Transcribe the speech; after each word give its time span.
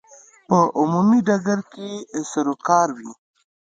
په 0.47 0.57
عمومي 0.79 1.19
ډګر 1.27 1.59
کې 1.73 1.89
یې 2.13 2.21
سروکار 2.31 2.87
وي. 2.97 3.11